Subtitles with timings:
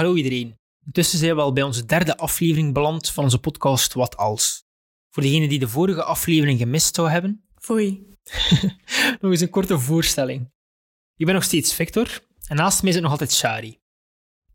[0.00, 0.58] hallo iedereen.
[0.86, 4.64] Intussen zijn we al bij onze derde aflevering beland van onze podcast Wat Als.
[5.10, 8.06] Voor degene die de vorige aflevering gemist zou hebben, Foei.
[9.20, 10.52] nog eens een korte voorstelling.
[11.16, 13.78] Ik ben nog steeds Victor en naast mij zit nog altijd Shari.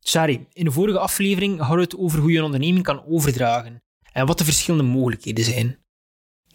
[0.08, 3.84] Shari, in de vorige aflevering hadden we het over hoe je een onderneming kan overdragen
[4.12, 5.85] en wat de verschillende mogelijkheden zijn.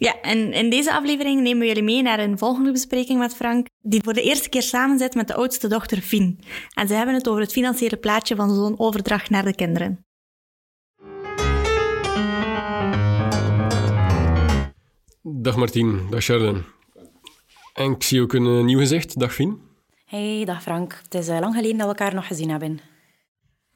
[0.03, 3.67] Ja, en in deze aflevering nemen we jullie mee naar een volgende bespreking met Frank,
[3.81, 6.39] die voor de eerste keer samen zit met de oudste dochter Fien.
[6.73, 10.05] En ze hebben het over het financiële plaatje van zo'n overdracht naar de kinderen.
[15.21, 16.63] Dag Martien, dag Charlotte.
[17.73, 19.19] En ik zie ook een nieuw gezicht.
[19.19, 19.61] Dag Fien.
[20.05, 20.99] Hey, dag Frank.
[21.03, 22.90] Het is eh, lang geleden dat we elkaar nog gezien hebben.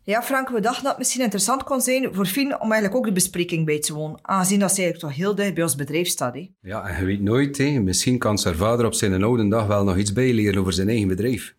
[0.06, 3.06] Ja, Frank, we dachten dat het misschien interessant kon zijn voor Fien om eigenlijk ook
[3.06, 4.20] de bespreking bij te wonen.
[4.22, 6.34] Aangezien dat ze eigenlijk toch heel dicht bij ons bedrijf staat.
[6.34, 6.50] Hè.
[6.62, 7.80] Ja, en je weet nooit, hè.
[7.80, 11.08] misschien kan zijn vader op zijn oude dag wel nog iets bijleren over zijn eigen
[11.08, 11.56] bedrijf.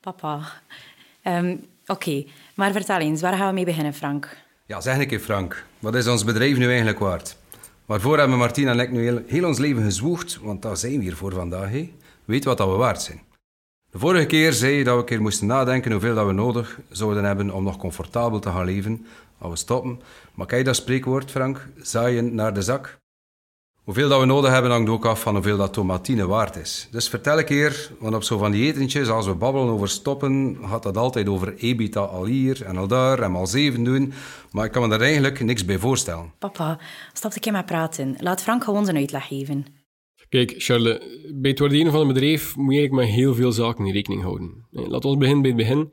[0.00, 0.40] Papa.
[1.22, 2.24] Ehm, Oké,
[2.54, 4.36] maar vertel eens, waar gaan we mee beginnen, Frank?
[4.66, 7.36] Ja, zeg een keer Frank, wat is ons bedrijf nu eigenlijk waard?
[7.86, 11.02] Waarvoor hebben Martien en ik nu heel, heel ons leven gezwoegd, want daar zijn we
[11.02, 11.70] hier voor vandaag.
[11.70, 11.92] Hè.
[12.24, 13.20] Weet wat dat we waard zijn.
[13.92, 16.78] De vorige keer zei je dat we een keer moesten nadenken hoeveel dat we nodig
[16.88, 19.06] zouden hebben om nog comfortabel te gaan leven
[19.38, 20.00] als we stoppen.
[20.34, 22.98] Maar kijk dat spreekwoord, Frank, zaaien naar de zak.
[23.84, 26.88] Hoeveel dat we nodig hebben hangt ook af van hoeveel dat tomatine waard is.
[26.90, 30.58] Dus vertel een keer, want op zo van die etentjes, als we babbelen over stoppen,
[30.64, 34.12] gaat dat altijd over EBITDA al hier en al daar en al zeven doen.
[34.50, 36.32] Maar ik kan me daar eigenlijk niks bij voorstellen.
[36.38, 36.78] Papa,
[37.12, 38.16] stop een keer met praten.
[38.18, 39.81] Laat Frank gewoon zijn uitleg geven.
[40.32, 43.86] Kijk, Charlotte, bij het waarderen van een bedrijf moet je eigenlijk met heel veel zaken
[43.86, 44.66] in rekening houden.
[44.70, 45.92] Laten we beginnen bij het begin.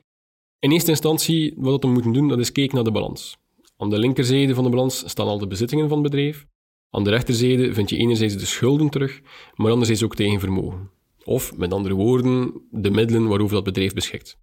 [0.58, 3.36] In eerste instantie, wat we moeten doen, dat is kijken naar de balans.
[3.76, 6.46] Aan de linkerzijde van de balans staan al de bezittingen van het bedrijf.
[6.90, 9.20] Aan de rechterzijde vind je enerzijds de schulden terug,
[9.54, 10.90] maar anderzijds ook het eigen vermogen.
[11.24, 14.38] Of, met andere woorden, de middelen waarover dat bedrijf beschikt.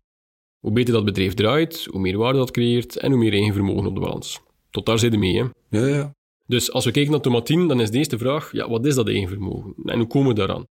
[0.59, 3.87] Hoe beter dat bedrijf draait, hoe meer waarde dat creëert en hoe meer eigen vermogen
[3.87, 4.41] op de balans.
[4.69, 5.45] Tot daar zit je mee, hè?
[5.79, 6.15] Ja, ja.
[6.47, 9.07] Dus als we kijken naar tomatien, dan is de eerste vraag, ja, wat is dat
[9.07, 9.73] eigen vermogen?
[9.85, 10.65] En hoe komen we daaraan?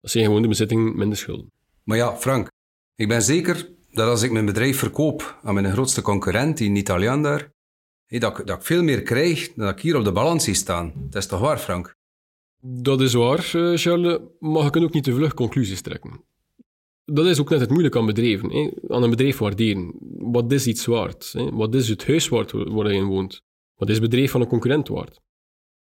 [0.00, 1.52] Dat zijn gewoon de bezittingen minder schulden.
[1.84, 2.48] Maar ja, Frank,
[2.96, 7.22] ik ben zeker dat als ik mijn bedrijf verkoop aan mijn grootste concurrent, die Italiaan
[7.22, 7.52] daar,
[8.06, 10.54] dat, ik- dat ik veel meer krijg dan dat ik hier op de balans zie
[10.54, 10.92] staan.
[10.96, 11.94] Dat is toch waar, Frank?
[12.60, 16.24] Dat is waar, eh, Charles, maar je kunt ook niet te vlug conclusies trekken.
[17.04, 18.50] Dat is ook net het moeilijke aan bedrijven.
[18.50, 18.70] Hè?
[18.88, 19.92] Aan een bedrijf waarderen.
[20.18, 21.32] Wat is iets waard?
[21.32, 21.50] Hè?
[21.50, 23.42] Wat is het huis waard waar je in woont?
[23.80, 25.20] Wat is bedrijf van een concurrent waard?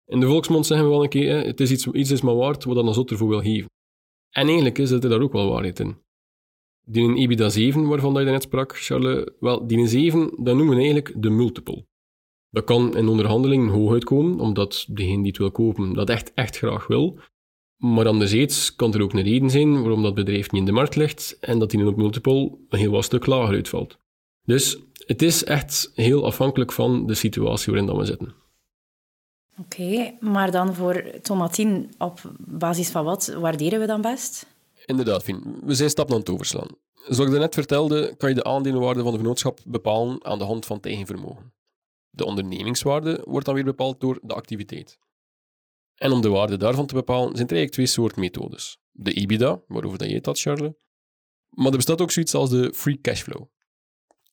[0.06, 2.34] In de volksmond zeggen we wel een keer, hè, het is iets, iets is maar
[2.34, 3.70] waard wat dan een zot ervoor wil geven.
[4.30, 5.96] En eigenlijk is er daar ook wel waarheid in.
[6.84, 10.68] Die een EBITDA 7, waarvan je net sprak, Charles, wel, die een 7, dat noemen
[10.68, 11.86] we eigenlijk de multiple.
[12.50, 16.56] Dat kan in onderhandelingen hoog uitkomen, omdat degene die het wil kopen dat echt, echt
[16.56, 17.18] graag wil.
[17.76, 20.96] Maar anderzijds kan er ook een reden zijn waarom dat bedrijf niet in de markt
[20.96, 23.98] ligt en dat die op multiple een heel wat stuk lager uitvalt.
[24.44, 28.34] Dus het is echt heel afhankelijk van de situatie waarin dat we zitten.
[29.58, 34.46] Oké, maar dan voor tomatien, op basis van wat waarderen we dan best?
[34.86, 35.58] Inderdaad, Fien.
[35.62, 36.68] We zijn stap aan het overslaan.
[36.94, 40.66] Zoals ik net vertelde, kan je de aandelenwaarde van de vennootschap bepalen aan de hand
[40.66, 41.52] van het eigen vermogen.
[42.10, 44.98] De ondernemingswaarde wordt dan weer bepaald door de activiteit.
[45.94, 48.78] En om de waarde daarvan te bepalen, zijn er eigenlijk twee soorten methodes.
[48.90, 50.72] De EBITDA, waarover dat je het had, Charles.
[51.48, 53.46] Maar er bestaat ook zoiets als de free cashflow.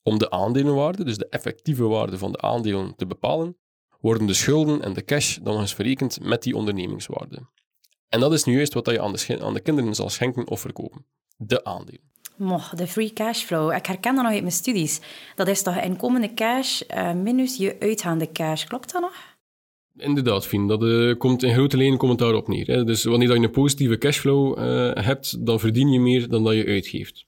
[0.10, 3.58] Om de aandelenwaarde, dus de effectieve waarde van de aandelen, te bepalen,
[4.00, 7.40] worden de schulden en de cash dan nog eens verrekend met die ondernemingswaarde.
[8.08, 10.60] En dat is nu juist wat je aan de, aan de kinderen zal schenken of
[10.60, 11.06] verkopen.
[11.38, 12.02] De aandelen.
[12.38, 13.72] Moch, de free cashflow.
[13.72, 15.00] Ik herken dat nog uit mijn studies.
[15.36, 18.64] Dat is toch inkomende cash eh, minus je uitgaande cash.
[18.64, 19.38] Klopt dat nog?
[19.96, 20.68] Inderdaad, Fien.
[20.68, 22.68] Dat eh, komt in grote lijnen komt daarop neer.
[22.68, 22.84] Hè.
[22.84, 26.54] Dus wanneer dat je een positieve cashflow eh, hebt, dan verdien je meer dan dat
[26.54, 27.28] je uitgeeft.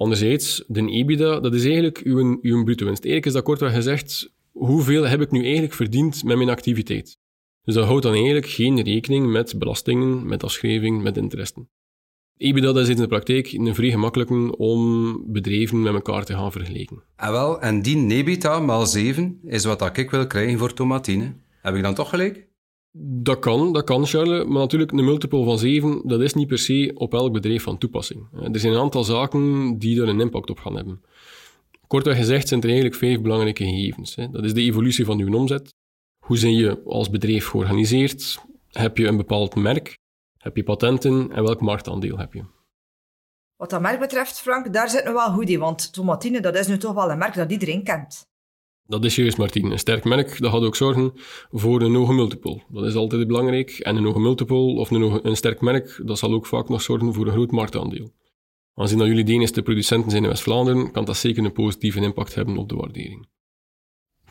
[0.00, 3.04] Anderzijds, de EBITDA, dat is eigenlijk uw, uw bruto winst.
[3.04, 7.18] Eigenlijk is dat kortweg gezegd, hoeveel heb ik nu eigenlijk verdiend met mijn activiteit?
[7.64, 11.68] Dus dat houdt dan eigenlijk geen rekening met belastingen, met afschrijving, met interesten.
[12.36, 16.52] EBITDA dat is in de praktijk een vrij gemakkelijke om bedrijven met elkaar te gaan
[16.52, 17.02] vergelijken.
[17.16, 21.34] En wel, en die Nebita maal 7 is wat ik wil krijgen voor tomatine.
[21.62, 22.48] Heb ik dan toch gelijk?
[22.92, 24.44] Dat kan, dat kan, Charles.
[24.44, 27.78] Maar natuurlijk, een multiple van 7, dat is niet per se op elk bedrijf van
[27.78, 28.28] toepassing.
[28.52, 31.02] Er zijn een aantal zaken die daar een impact op gaan hebben.
[31.86, 34.14] Kortweg gezegd zijn er eigenlijk vijf belangrijke gegevens.
[34.14, 35.74] Dat is de evolutie van uw omzet.
[36.18, 38.38] Hoe zijn je als bedrijf georganiseerd?
[38.68, 39.98] Heb je een bepaald merk?
[40.38, 41.32] Heb je patenten?
[41.32, 42.44] En welk marktaandeel heb je?
[43.56, 45.58] Wat dat merk betreft, Frank, daar zitten we wel goed in.
[45.58, 48.29] Want tomatine, dat is nu toch wel een merk dat iedereen kent.
[48.90, 49.70] Dat is juist, Martien.
[49.70, 51.12] Een sterk merk dat gaat ook zorgen
[51.50, 52.62] voor een hoge multiple.
[52.68, 53.70] Dat is altijd belangrijk.
[53.70, 57.14] En een hoge multiple of een, een sterk merk, dat zal ook vaak nog zorgen
[57.14, 58.12] voor een groot marktaandeel.
[58.74, 62.56] Aangezien jullie de enige producenten zijn in West-Vlaanderen, kan dat zeker een positieve impact hebben
[62.56, 63.28] op de waardering.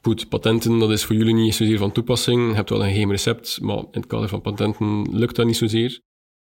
[0.01, 2.49] Goed, patenten, dat is voor jullie niet zozeer van toepassing.
[2.49, 5.57] Je hebt wel een geheim recept, maar in het kader van patenten lukt dat niet
[5.57, 6.01] zozeer.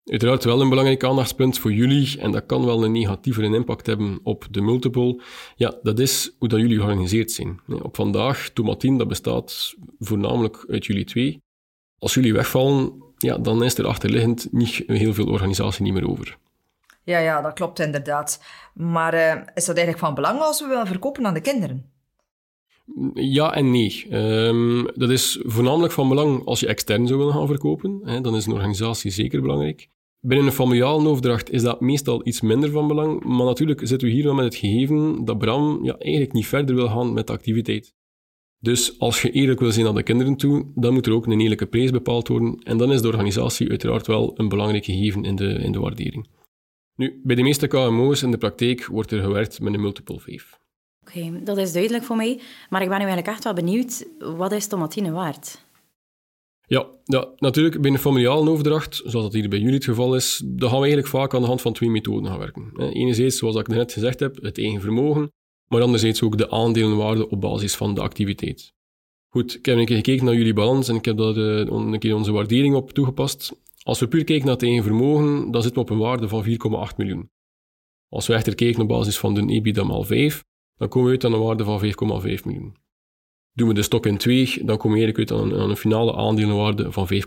[0.10, 4.20] Uiteraard wel een belangrijk aandachtspunt voor jullie, en dat kan wel een negatievere impact hebben
[4.24, 5.22] op de multiple.
[5.56, 7.60] Ja, dat is hoe dat jullie georganiseerd zijn.
[7.82, 11.42] Op vandaag, Tomatien, dat bestaat voornamelijk uit jullie twee.
[12.00, 16.38] Als jullie wegvallen, ja, dan is er achterliggend niet heel veel organisatie niet meer over.
[17.04, 18.44] Ja, ja, dat klopt inderdaad.
[18.74, 21.92] Maar uh, is dat eigenlijk van belang als we willen verkopen aan de kinderen?
[23.14, 24.08] Ja en nee.
[24.12, 28.00] Um, dat is voornamelijk van belang als je extern zou willen gaan verkopen.
[28.04, 29.90] Hè, dan is een organisatie zeker belangrijk.
[30.22, 34.14] Binnen een familiale overdracht is dat meestal iets minder van belang, maar natuurlijk zitten we
[34.14, 37.34] hier wel met het gegeven dat Bram ja, eigenlijk niet verder wil gaan met de
[37.34, 37.94] activiteit.
[38.60, 41.40] Dus als je eerlijk wil zijn naar de kinderen toe, dan moet er ook een
[41.40, 45.36] eerlijke prijs bepaald worden en dan is de organisatie uiteraard wel een belangrijk gegeven in
[45.36, 46.28] de, in de waardering.
[46.96, 50.60] Nu, bij de meeste KMO's in de praktijk wordt er gewerkt met een multiple 5.
[51.08, 52.42] Oké, dat is duidelijk voor mij.
[52.70, 55.68] Maar ik ben nu eigenlijk echt wel benieuwd, wat is tomatine waard?
[56.70, 60.70] Ja, ja, natuurlijk bij een overdracht, zoals dat hier bij jullie het geval is, dan
[60.70, 62.72] gaan we eigenlijk vaak aan de hand van twee methoden gaan werken.
[62.94, 65.32] Enerzijds, zoals ik net gezegd heb, het eigen vermogen,
[65.68, 68.74] maar anderzijds ook de aandelenwaarde op basis van de activiteit.
[69.30, 72.00] Goed, ik heb een keer gekeken naar jullie balans en ik heb daar eh, een
[72.00, 73.62] keer onze waardering op toegepast.
[73.84, 76.46] Als we puur kijken naar het eigen vermogen, dan zitten we op een waarde van
[76.90, 77.30] 4,8 miljoen.
[78.10, 80.44] Als we echter kijken op basis van de EBITDA maal 5,
[80.78, 82.76] dan komen we uit aan een waarde van 5,5 miljoen.
[83.54, 86.92] Doen we de stok in 2, dan komen we eigenlijk uit aan een, finale aandelenwaarde
[86.92, 87.20] van 5,15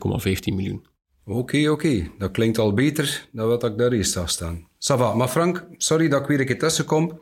[0.44, 0.86] miljoen.
[1.24, 2.10] Oké, oké.
[2.18, 4.66] Dat klinkt al beter dan wat ik daar eerst zag staan.
[4.78, 7.20] Sava, maar Frank, sorry dat ik weer een keer tussen kom.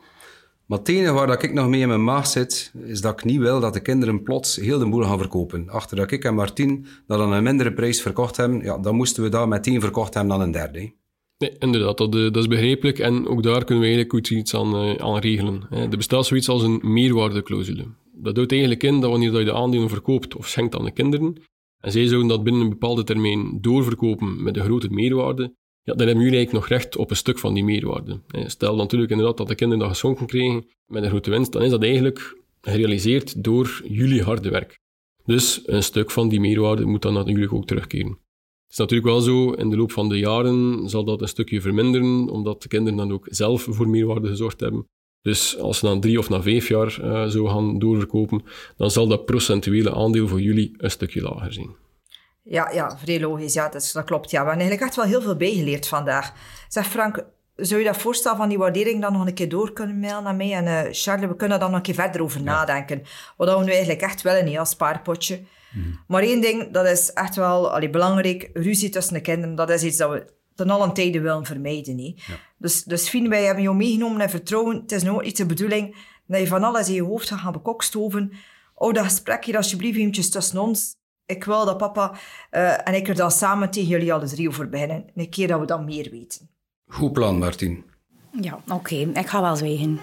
[0.65, 3.25] Maar het enige waar dat ik nog mee in mijn maag zit, is dat ik
[3.25, 5.69] niet wil dat de kinderen plots heel de boel gaan verkopen.
[5.69, 9.23] Achter dat ik en Martien dat aan een mindere prijs verkocht hebben, ja, dan moesten
[9.23, 10.93] we dat met tien verkocht hebben dan een derde.
[11.37, 14.85] Nee, inderdaad, dat, eh, dat, is begrijpelijk en ook daar kunnen we eigenlijk iets aan,
[14.85, 15.67] uh, aan regelen.
[15.69, 17.85] Er bestaat zoiets als een meerwaardeclausule.
[18.21, 21.35] Dat houdt eigenlijk in dat wanneer je de aandelen verkoopt of schenkt aan de kinderen,
[21.79, 26.07] en zij zouden dat binnen een bepaalde termijn doorverkopen met een grote meerwaarde, ja, dan
[26.07, 28.21] hebben jullie eigenlijk nog recht op een stuk van die meerwaarde.
[28.45, 31.69] Stel natuurlijk inderdaad dat de kinderen dat geschonken kregen met een grote winst, dan is
[31.69, 34.79] dat eigenlijk gerealiseerd door jullie harde werk.
[35.25, 38.09] Dus een stuk van die meerwaarde moet dan natuurlijk ook terugkeren.
[38.11, 41.61] Het is natuurlijk wel zo, in de loop van de jaren zal dat een stukje
[41.61, 44.87] verminderen, omdat de kinderen dan ook zelf voor meerwaarde gezorgd hebben.
[45.21, 48.43] Dus als ze dan drie of na vijf jaar uh, zo gaan doorverkopen,
[48.77, 51.75] dan zal dat procentuele aandeel voor jullie een stukje lager zijn.
[52.43, 53.53] Ja, ja vrij logisch.
[53.53, 54.31] Ja, dat, dat klopt.
[54.31, 54.41] Ja.
[54.41, 56.33] We hebben eigenlijk echt wel heel veel bijgeleerd vandaag.
[56.67, 57.25] Zeg Frank,
[57.55, 60.35] zou je dat voorstel van die waardering dan nog een keer door kunnen mailen naar
[60.35, 60.53] mij?
[60.53, 63.01] En uh, Charles, we kunnen daar nog een keer verder over nadenken.
[63.37, 65.41] Wat we nu eigenlijk echt willen, niet als spaarpotje.
[66.07, 68.49] Maar één ding, dat is echt wel allee, belangrijk.
[68.53, 70.25] Ruzie tussen de kinderen, dat is iets dat we
[70.61, 71.95] ten allen tijde willen vermijden.
[71.95, 72.21] Niet?
[72.57, 74.75] Dus, dus Fien, wij hebben jou meegenomen en vertrouwen.
[74.75, 75.95] Het is nooit iets de bedoeling
[76.27, 78.31] dat je van alles in je hoofd gaat gaan bekokstoven.
[78.75, 80.95] Oh, dat gesprek hier alsjeblieft eventjes tussen ons.
[81.25, 82.11] Ik wil dat papa
[82.51, 85.05] uh, en ik er dan samen tegen jullie alle drie over beginnen.
[85.15, 86.49] Een keer dat we dan meer weten.
[86.87, 87.83] Goed plan, Martin.
[88.41, 88.95] Ja, oké.
[88.95, 89.99] Ik ga wel zwijgen.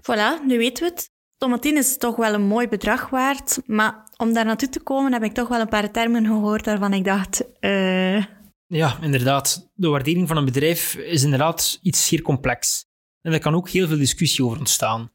[0.00, 1.10] Voilà, nu weten we het.
[1.36, 5.22] Tomatine is toch wel een mooi bedrag waard, maar om daar naartoe te komen heb
[5.22, 7.44] ik toch wel een paar termen gehoord waarvan ik dacht...
[7.60, 8.24] Uh...
[8.66, 9.70] Ja, inderdaad.
[9.74, 12.86] De waardering van een bedrijf is inderdaad iets zeer complex.
[13.20, 15.12] En er kan ook heel veel discussie over ontstaan.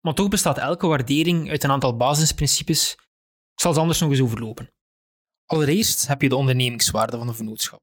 [0.00, 2.92] Maar toch bestaat elke waardering uit een aantal basisprincipes.
[3.52, 4.72] Ik zal ze anders nog eens overlopen.
[5.44, 7.82] Allereerst heb je de ondernemingswaarde van een vennootschap.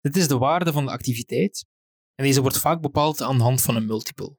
[0.00, 1.66] Dit is de waarde van de activiteit
[2.14, 4.36] en deze wordt vaak bepaald aan de hand van een multiple.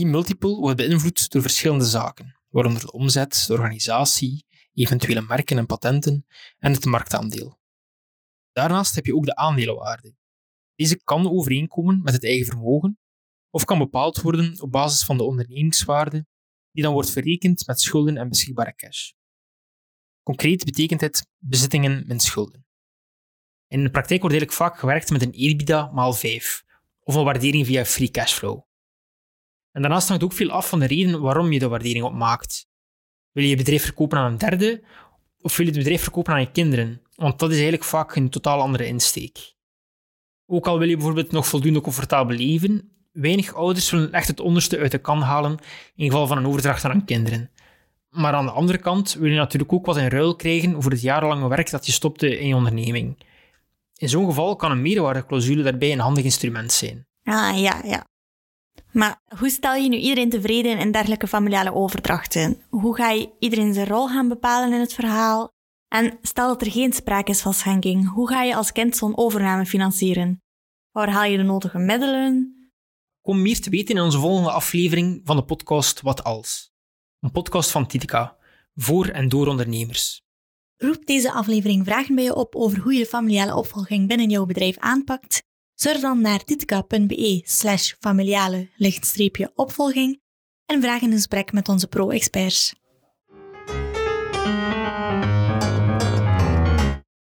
[0.00, 5.66] Die multiple wordt beïnvloed door verschillende zaken, waaronder de omzet, de organisatie, eventuele merken en
[5.66, 6.26] patenten
[6.58, 7.58] en het marktaandeel.
[8.52, 10.14] Daarnaast heb je ook de aandelenwaarde.
[10.74, 12.98] Deze kan overeenkomen met het eigen vermogen
[13.50, 16.26] of kan bepaald worden op basis van de ondernemingswaarde,
[16.70, 19.10] die dan wordt verrekend met schulden en beschikbare cash.
[20.22, 22.66] Concreet betekent het bezittingen min schulden.
[23.66, 26.64] In de praktijk wordt eigenlijk vaak gewerkt met een EBITDA maal 5,
[27.00, 28.68] of een waardering via free cashflow.
[29.72, 32.68] En daarnaast hangt ook veel af van de reden waarom je de waardering opmaakt.
[33.32, 34.82] Wil je je bedrijf verkopen aan een derde,
[35.40, 37.02] of wil je het bedrijf verkopen aan je kinderen?
[37.14, 39.54] Want dat is eigenlijk vaak een totaal andere insteek.
[40.46, 44.78] Ook al wil je bijvoorbeeld nog voldoende comfortabel leven, weinig ouders willen echt het onderste
[44.78, 45.58] uit de kan halen
[45.94, 47.50] in geval van een overdracht aan hun kinderen.
[48.10, 51.00] Maar aan de andere kant wil je natuurlijk ook wat in ruil krijgen voor het
[51.00, 53.18] jarenlange werk dat je stopte in je onderneming.
[53.96, 57.06] In zo'n geval kan een meerwaardeclausule daarbij een handig instrument zijn.
[57.22, 58.09] Ah, ja, ja.
[58.92, 62.62] Maar hoe stel je nu iedereen tevreden in dergelijke familiale overdrachten?
[62.68, 65.48] Hoe ga je iedereen zijn rol gaan bepalen in het verhaal?
[65.88, 69.16] En stel dat er geen sprake is van schenking, hoe ga je als kind zo'n
[69.16, 70.42] overname financieren?
[70.90, 72.54] Waar haal je de nodige middelen?
[73.20, 76.72] Kom meer te weten in onze volgende aflevering van de podcast Wat Als.
[77.20, 78.36] Een podcast van Titica,
[78.74, 80.22] voor en door ondernemers.
[80.76, 84.46] Roept deze aflevering vragen bij je op over hoe je de familiale opvolging binnen jouw
[84.46, 85.42] bedrijf aanpakt?
[85.82, 88.68] Surf dan naar titica.be slash familiale
[89.54, 90.20] opvolging
[90.66, 92.74] en vraag een gesprek met onze pro-experts.